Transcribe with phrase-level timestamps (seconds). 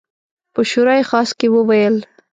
[0.53, 1.95] په شورای خاص کې وویل.